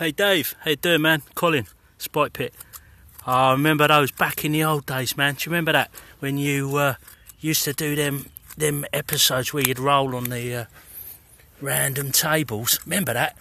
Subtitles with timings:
[0.00, 1.20] Hey Dave, how you doing, man?
[1.34, 1.66] Colin,
[1.98, 2.54] Spike Pit.
[3.26, 5.34] I remember those back in the old days, man.
[5.34, 6.94] Do you remember that when you uh,
[7.38, 10.64] used to do them them episodes where you'd roll on the uh,
[11.60, 12.80] random tables?
[12.86, 13.36] Remember that?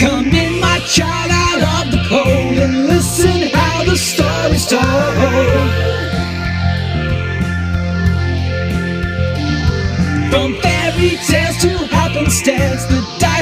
[0.00, 1.27] Come in, my child,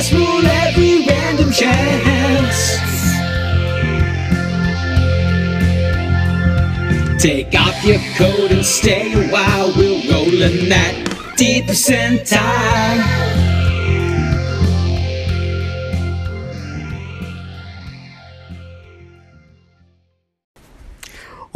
[0.07, 2.77] dice roll every random chance.
[7.23, 9.73] Take off your coat and stay a while.
[9.77, 13.36] We're rolling that deep percentile.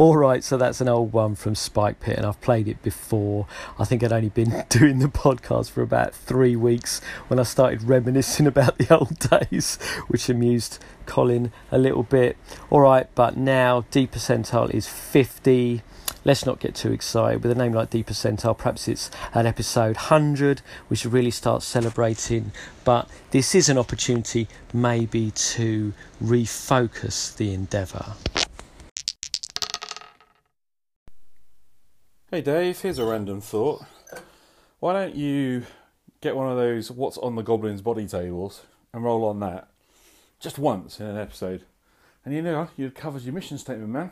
[0.01, 3.45] All right, so that's an old one from Spike Pit, and I've played it before.
[3.77, 7.83] I think I'd only been doing the podcast for about three weeks when I started
[7.83, 9.75] reminiscing about the old days,
[10.07, 12.35] which amused Colin a little bit.
[12.71, 15.83] All right, but now D percentile is 50.
[16.25, 17.43] Let's not get too excited.
[17.43, 20.63] With a name like D percentile, perhaps it's an episode 100.
[20.89, 22.53] We should really start celebrating.
[22.83, 28.15] But this is an opportunity, maybe, to refocus the endeavour.
[32.33, 33.83] Hey Dave, here's a random thought.
[34.79, 35.65] Why don't you
[36.21, 38.61] get one of those what's on the goblin's body tables
[38.93, 39.67] and roll on that
[40.39, 41.65] just once in an episode?
[42.23, 44.11] And you know, you've covered your mission statement, man.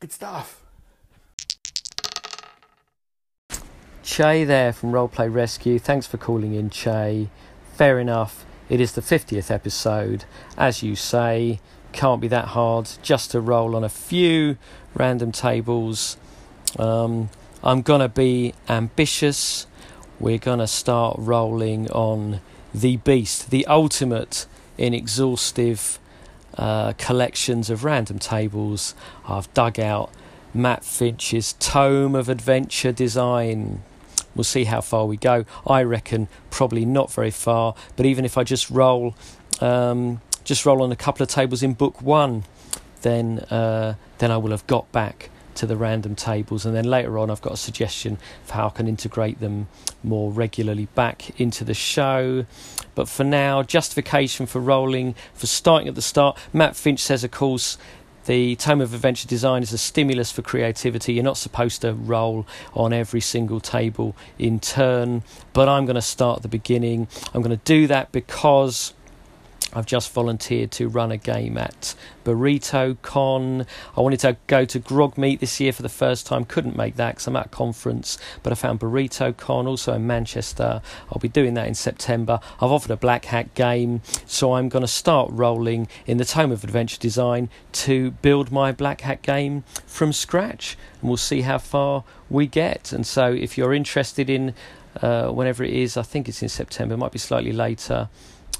[0.00, 0.64] Good stuff.
[4.02, 5.78] Che there from Roleplay Rescue.
[5.78, 7.30] Thanks for calling in, Che.
[7.74, 8.44] Fair enough.
[8.68, 10.24] It is the 50th episode.
[10.58, 11.60] As you say,
[11.92, 14.58] can't be that hard just to roll on a few
[14.96, 16.16] random tables.
[16.78, 17.30] Um,
[17.62, 19.66] I'm going to be ambitious.
[20.20, 22.40] We're going to start rolling on
[22.74, 24.46] The Beast, the ultimate
[24.78, 25.98] in exhaustive
[26.56, 28.94] uh, collections of random tables.
[29.26, 30.10] I've dug out
[30.54, 33.82] Matt Finch's Tome of Adventure Design.
[34.34, 35.44] We'll see how far we go.
[35.66, 39.14] I reckon probably not very far, but even if I just roll,
[39.60, 42.44] um, just roll on a couple of tables in book one,
[43.02, 47.18] then uh, then I will have got back to the random tables, and then later
[47.18, 49.68] on, I've got a suggestion for how I can integrate them
[50.02, 52.46] more regularly back into the show.
[52.94, 56.38] But for now, justification for rolling, for starting at the start.
[56.52, 57.78] Matt Finch says, of course,
[58.26, 61.14] the Tome of Adventure Design is a stimulus for creativity.
[61.14, 66.02] You're not supposed to roll on every single table in turn, but I'm going to
[66.02, 67.06] start at the beginning.
[67.32, 68.94] I'm going to do that because
[69.76, 71.94] I've just volunteered to run a game at
[72.24, 73.66] Burrito Con.
[73.94, 76.46] I wanted to go to Grogmeet this year for the first time.
[76.46, 80.06] Couldn't make that because I'm at a conference, but I found Burrito Con also in
[80.06, 80.80] Manchester.
[81.10, 82.40] I'll be doing that in September.
[82.58, 86.52] I've offered a Black Hack game, so I'm going to start rolling in the Tome
[86.52, 91.58] of Adventure Design to build my Black Hack game from scratch, and we'll see how
[91.58, 92.92] far we get.
[92.92, 94.54] And so, if you're interested in
[95.02, 98.08] uh, whenever it is, I think it's in September, it might be slightly later.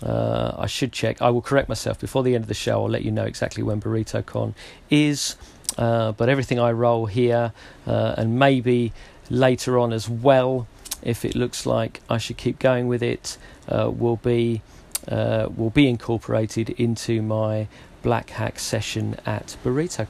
[0.02, 1.22] Uh, I should check.
[1.22, 2.82] I will correct myself before the end of the show.
[2.82, 4.54] I'll let you know exactly when Burrito Con
[4.90, 5.36] is.
[5.78, 7.52] Uh, but everything I roll here,
[7.86, 8.92] uh, and maybe
[9.30, 10.66] later on as well,
[11.02, 13.36] if it looks like I should keep going with it,
[13.68, 14.62] uh, will be
[15.08, 17.68] uh, will be incorporated into my
[18.02, 20.08] Black Hack session at Burrito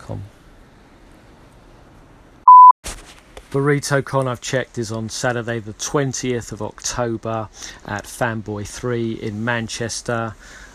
[3.50, 7.48] Burrito Con, I've checked, is on Saturday, the 20th of October
[7.86, 10.34] at Fanboy 3 in Manchester.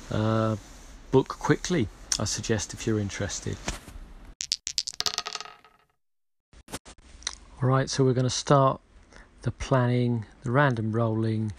[0.10, 0.56] Uh,
[1.12, 3.58] book quickly, I suggest, if you're interested.
[7.62, 8.80] Alright, so we're going to start
[9.42, 11.52] the planning, the random rolling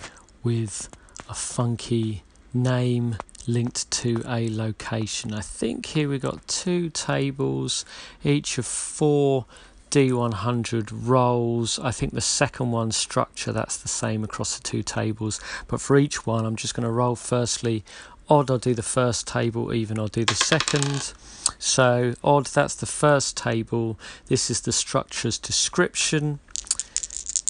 [0.42, 0.88] with
[1.28, 2.22] a funky
[2.54, 5.34] name linked to a location.
[5.34, 7.84] I think here we've got two tables,
[8.24, 9.46] each of four
[9.92, 11.78] D100 rolls.
[11.78, 15.98] I think the second one structure that's the same across the two tables, but for
[15.98, 17.84] each one, I'm just going to roll firstly
[18.28, 21.12] odd, I'll do the first table, even I'll do the second.
[21.58, 23.98] So, odd, that's the first table.
[24.26, 26.38] This is the structure's description.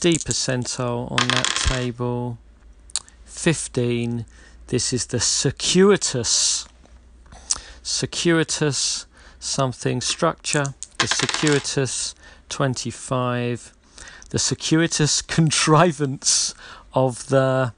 [0.00, 2.38] D percentile on that table.
[3.26, 4.24] 15.
[4.66, 6.66] This is the circuitous,
[7.82, 9.06] circuitous
[9.38, 10.74] something structure.
[11.02, 12.14] The circuitous
[12.49, 13.75] 25.
[14.31, 16.54] The circuitous contrivance
[16.94, 17.72] of the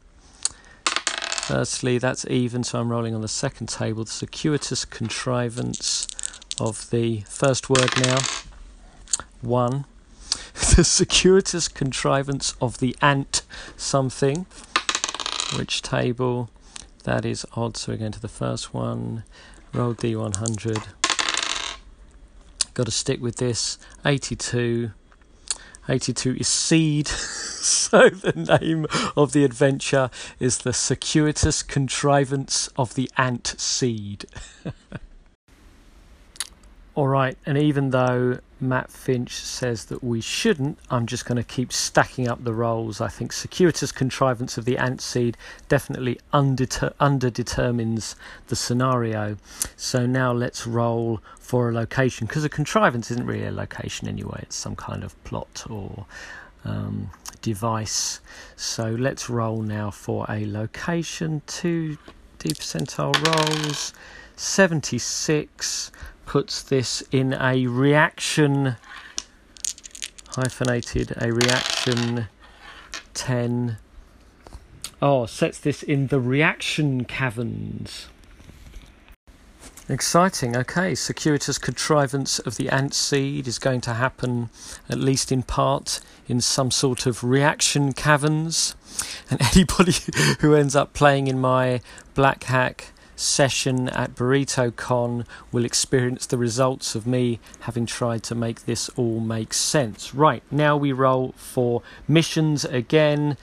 [0.85, 4.05] Firstly, that's even, so I'm rolling on the second table.
[4.05, 6.07] The circuitous contrivance
[6.61, 8.19] of the first word now.
[9.41, 9.87] One.
[10.77, 13.41] The circuitous contrivance of the ant
[13.79, 14.45] something.
[15.57, 16.51] Which table?
[17.05, 19.25] That is odd, so we're going to the first one.
[19.73, 21.04] Roll D100.
[22.75, 23.79] Got to stick with this.
[24.05, 24.91] 82.
[25.89, 27.07] 82 is seed.
[27.09, 28.87] so the name
[29.17, 30.11] of the adventure
[30.41, 34.27] is the circuitous contrivance of the ant seed.
[36.97, 41.45] All right, and even though Matt Finch says that we shouldn't, I'm just going to
[41.45, 43.01] keep stacking up the rolls.
[43.01, 45.37] I think circuitous contrivance of the ant seed
[45.69, 48.15] definitely underdeter- underdetermines
[48.49, 49.37] the scenario.
[49.77, 54.41] So now let's roll for a location because a contrivance isn't really a location anyway,
[54.43, 56.07] it's some kind of plot or
[56.65, 57.11] um,
[57.43, 58.21] device.
[58.57, 61.43] So let's roll now for a location.
[61.47, 61.99] Two
[62.39, 63.93] D percentile rolls.
[64.37, 65.93] 76
[66.27, 68.77] puts this in a reaction
[70.37, 72.27] hyphenated a reaction
[73.15, 73.77] 10
[75.01, 78.09] oh sets this in the reaction caverns.
[79.89, 80.57] Exciting.
[80.57, 84.49] Okay circuitous contrivance of the ant seed is going to happen
[84.89, 88.75] at least in part in some sort of reaction caverns.
[89.31, 89.95] And anybody
[90.41, 91.81] who ends up playing in my
[92.15, 98.35] black hack session at Burrito Con will experience the results of me having tried to
[98.35, 100.15] make this all make sense.
[100.15, 103.37] Right, now we roll for missions again.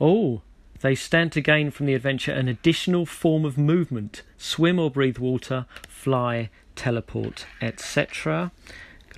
[0.00, 0.42] Oh,
[0.78, 5.18] they stand to gain from the adventure an additional form of movement swim or breathe
[5.18, 8.52] water, fly, teleport, etc.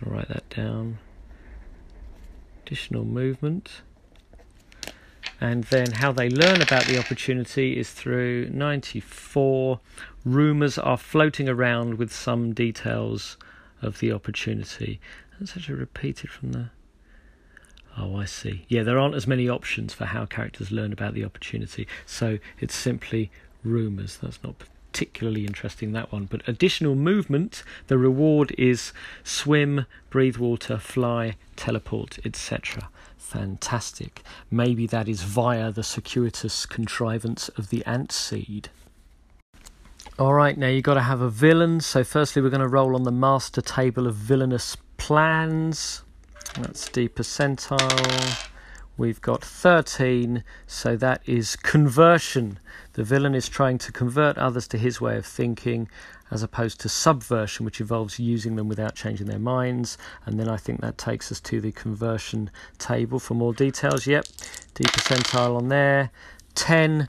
[0.01, 0.97] Gonna write that down.
[2.65, 3.83] Additional movement
[5.41, 9.81] and then how they learn about the opportunity is through 94
[10.25, 13.37] rumours are floating around with some details
[13.83, 14.99] of the opportunity.
[15.39, 16.71] That's actually repeated from the
[17.99, 18.65] oh i see.
[18.69, 21.87] Yeah there aren't as many options for how characters learn about the opportunity.
[22.07, 23.31] So it's simply
[23.63, 24.55] rumours that's not
[24.97, 32.19] particularly interesting that one but additional movement the reward is swim breathe water fly teleport
[32.25, 32.89] etc
[33.19, 34.23] Fantastic.
[34.53, 38.69] Maybe that is via the circuitous contrivance of the ant seed.
[40.17, 41.81] Alright, now you've got to have a villain.
[41.81, 46.03] So, firstly, we're going to roll on the master table of villainous plans.
[46.55, 48.49] That's D percentile.
[48.99, 52.59] We've got 13, so that is conversion.
[52.95, 55.91] The villain is trying to convert others to his way of thinking,
[56.31, 59.99] as opposed to subversion, which involves using them without changing their minds.
[60.25, 64.07] And then I think that takes us to the conversion table for more details.
[64.07, 64.25] Yep,
[64.75, 66.11] D percentile on there.
[66.55, 67.09] 10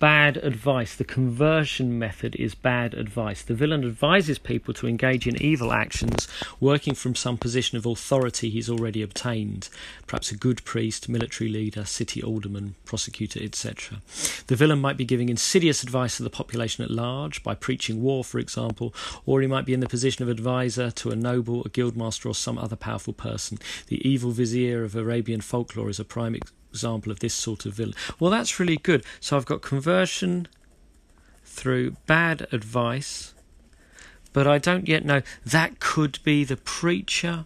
[0.00, 0.96] bad advice.
[0.96, 3.42] The conversion method is bad advice.
[3.42, 6.26] The villain advises people to engage in evil actions,
[6.58, 9.68] working from some position of authority he's already obtained,
[10.06, 14.00] perhaps a good priest, military leader, city alderman, prosecutor, etc.
[14.46, 18.24] The villain might be giving insidious advice to the population at large by preaching war,
[18.24, 18.94] for example,
[19.26, 22.34] or he might be in the position of advisor to a noble, a guildmaster, or
[22.34, 23.58] some other powerful person.
[23.88, 26.34] The evil vizier of Arabian folklore is a prime
[26.70, 27.94] example of this sort of villain.
[28.18, 29.04] Well, that's really good.
[29.20, 30.48] So I've got conversion
[31.44, 33.34] through bad advice,
[34.32, 35.22] but I don't yet know.
[35.44, 37.44] That could be the preacher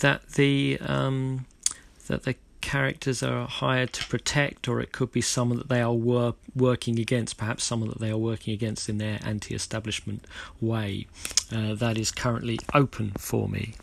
[0.00, 1.46] that the um,
[2.08, 5.92] that the characters are hired to protect, or it could be someone that they are
[5.92, 10.26] wor- working against, perhaps someone that they are working against in their anti establishment
[10.60, 11.06] way.
[11.52, 13.74] Uh, that is currently open for me.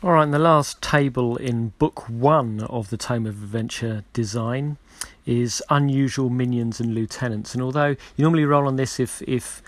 [0.00, 4.76] All right, and the last table in book one of the Tome of Adventure Design
[5.26, 7.52] is unusual minions and lieutenants.
[7.52, 9.60] And although you normally roll on this if if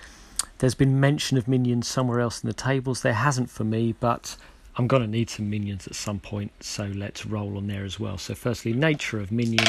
[0.59, 4.37] there's been mention of minions somewhere else in the tables, there hasn't for me, but
[4.77, 7.99] I'm going to need some minions at some point, so let's roll on there as
[7.99, 8.17] well.
[8.17, 9.67] So, firstly, nature of minion.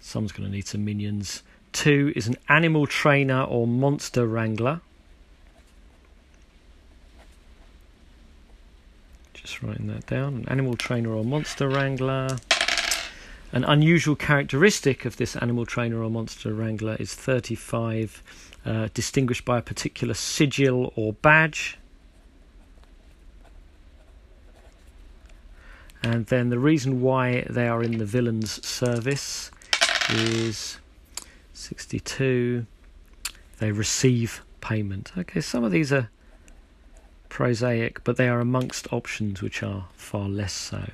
[0.00, 1.44] Someone's going to need some minions.
[1.72, 4.80] Two is an animal trainer or monster wrangler.
[9.42, 10.34] Just writing that down.
[10.34, 12.36] An animal trainer or monster wrangler.
[13.52, 18.22] An unusual characteristic of this animal trainer or monster wrangler is 35,
[18.66, 21.78] uh, distinguished by a particular sigil or badge.
[26.02, 29.50] And then the reason why they are in the villain's service
[30.10, 30.78] is
[31.54, 32.66] 62.
[33.58, 35.12] They receive payment.
[35.16, 36.10] Okay, some of these are
[37.30, 40.90] prosaic, but they are amongst options which are far less so.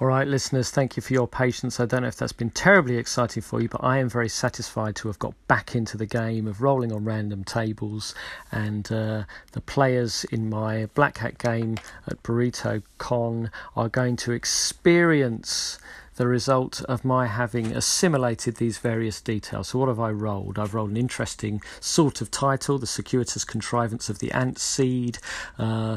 [0.00, 1.78] All right, listeners, thank you for your patience.
[1.78, 4.96] I don't know if that's been terribly exciting for you, but I am very satisfied
[4.96, 8.14] to have got back into the game of rolling on random tables.
[8.50, 14.32] And uh, the players in my Black Hack game at Burrito Con are going to
[14.32, 15.78] experience
[16.20, 19.68] the result of my having assimilated these various details.
[19.68, 20.58] So, what have I rolled?
[20.58, 25.16] I've rolled an interesting sort of title, The Circuitous Contrivance of the Ant Seed.
[25.58, 25.96] Uh,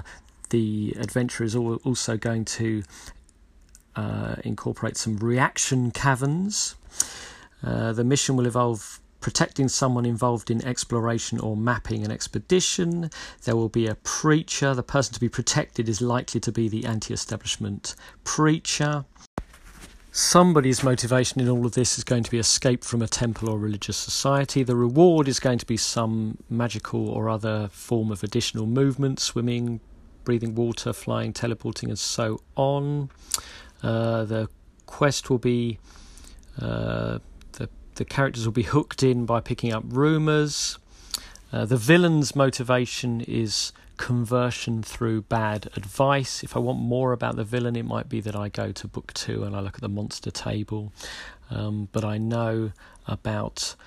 [0.49, 2.83] the adventure is also going to
[3.97, 6.75] uh, incorporate some reaction caverns.
[7.61, 13.11] Uh, the mission will involve protecting someone involved in exploration or mapping an expedition.
[13.43, 14.73] There will be a preacher.
[14.73, 19.03] The person to be protected is likely to be the anti establishment preacher.
[20.15, 23.57] Somebody's motivation in all of this is going to be escape from a temple or
[23.57, 24.61] religious society.
[24.61, 29.79] The reward is going to be some magical or other form of additional movement, swimming,
[30.23, 33.09] breathing water, flying, teleporting, and so on.
[33.81, 34.49] Uh, the
[34.85, 35.79] quest will be
[36.61, 37.17] uh,
[37.53, 40.77] the the characters will be hooked in by picking up rumors.
[41.51, 43.73] Uh, the villain's motivation is
[44.03, 46.43] conversion through bad advice.
[46.43, 49.13] If I want more about the villain, it might be that I go to book
[49.13, 50.91] two and I look at the monster table.
[51.49, 52.73] Um, but I know
[53.07, 53.77] about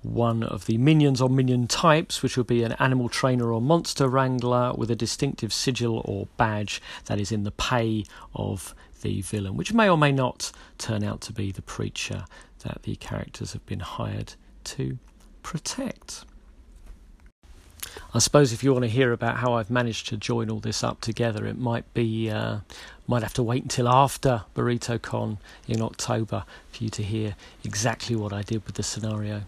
[0.00, 4.08] one of the minions or minion types, which would be an animal trainer or monster
[4.08, 9.54] wrangler with a distinctive sigil or badge that is in the pay of the villain,
[9.54, 12.24] which may or may not turn out to be the preacher
[12.60, 14.32] that the characters have been hired
[14.64, 14.98] to
[15.42, 16.24] protect.
[18.14, 20.82] I suppose if you want to hear about how I've managed to join all this
[20.82, 22.58] up together, it might be uh,
[23.06, 28.16] might have to wait until after Burrito Con in October for you to hear exactly
[28.16, 29.42] what I did with the scenario.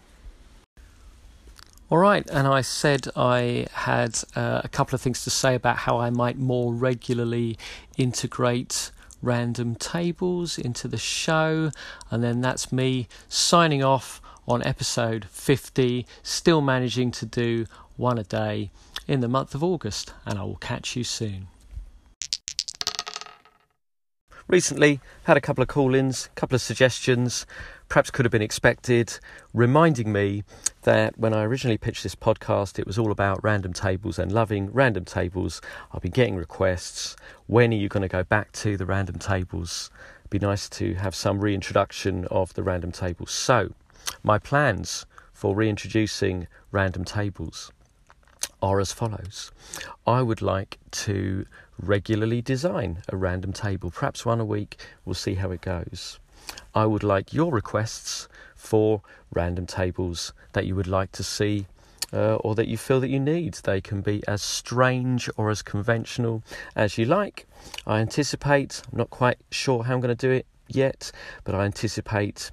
[1.89, 5.79] All right, and I said I had uh, a couple of things to say about
[5.79, 7.59] how I might more regularly
[7.97, 11.71] integrate random tables into the show,
[12.11, 17.67] and then that's me signing off on episode 50, still managing to do
[17.97, 18.73] one a day
[19.07, 21.47] in the month of August, and I will catch you soon.
[24.49, 27.47] Recently, had a couple of call ins, a couple of suggestions,
[27.89, 29.21] perhaps could have been expected,
[29.55, 30.43] reminding me
[30.83, 34.73] that when I originally pitched this podcast, it was all about random tables and loving
[34.73, 35.61] random tables.
[35.93, 37.15] I've been getting requests.
[37.47, 39.91] When are you going to go back to the random tables?
[40.29, 43.31] Be nice to have some reintroduction of the random tables.
[43.31, 43.75] So,
[44.23, 47.73] my plans for reintroducing random tables
[48.63, 49.51] are as follows
[50.07, 51.47] I would like to
[51.79, 54.77] regularly design a random table, perhaps one a week.
[55.05, 56.19] We'll see how it goes.
[56.75, 59.03] I would like your requests for
[59.33, 61.67] random tables that you would like to see
[62.13, 63.55] uh, or that you feel that you need.
[63.55, 66.43] They can be as strange or as conventional
[66.75, 67.47] as you like.
[67.87, 71.13] I anticipate, I'm not quite sure how I'm going to do it yet,
[71.45, 72.51] but I anticipate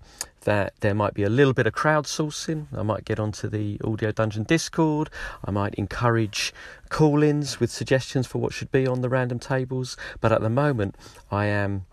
[0.48, 2.68] that there might be a little bit of crowdsourcing.
[2.74, 5.10] I might get onto the Audio Dungeon Discord.
[5.44, 6.54] I might encourage
[6.88, 9.98] call ins with suggestions for what should be on the random tables.
[10.22, 10.96] But at the moment,
[11.30, 11.86] I am.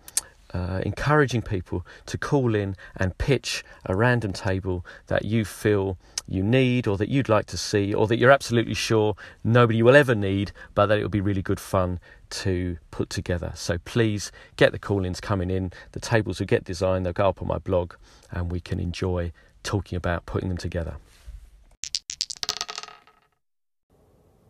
[0.52, 6.44] Uh, encouraging people to call in and pitch a random table that you feel you
[6.44, 10.14] need or that you'd like to see or that you're absolutely sure nobody will ever
[10.14, 11.98] need but that it will be really good fun
[12.42, 13.52] to put together.
[13.54, 15.72] So please get the call ins coming in.
[15.92, 17.94] The tables will get designed, they'll go up on my blog,
[18.30, 20.96] and we can enjoy talking about putting them together.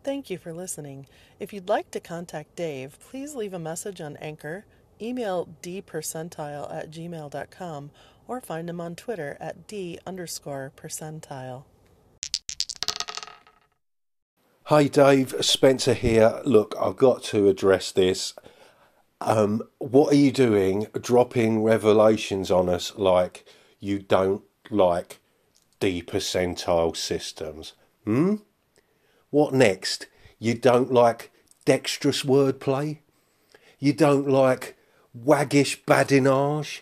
[0.03, 1.07] Thank you for listening.
[1.39, 4.65] If you'd like to contact Dave, please leave a message on Anchor,
[5.01, 7.91] email dpercentile at gmail.com,
[8.27, 11.63] or find him on Twitter at d underscore percentile.
[14.69, 16.41] Hi Dave, Spencer here.
[16.43, 18.33] Look, I've got to address this.
[19.21, 23.45] Um, what are you doing dropping revelations on us like
[23.79, 24.41] you don't
[24.71, 25.19] like
[25.79, 27.73] D percentile systems?
[28.05, 28.37] Hmm?
[29.29, 30.07] What next?
[30.39, 31.31] You don't like
[31.65, 32.97] dexterous wordplay?
[33.77, 34.75] You don't like
[35.13, 36.81] waggish badinage?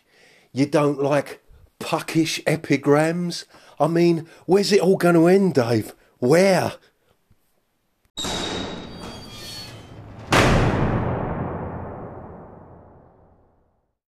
[0.54, 1.44] You don't like
[1.80, 3.44] puckish epigrams?
[3.78, 5.94] I mean, where's it all going to end, Dave?
[6.20, 6.75] Where?